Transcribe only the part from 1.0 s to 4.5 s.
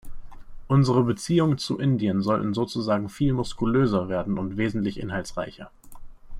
Beziehungen zu Indien sollten sozusagen viel muskulöser werden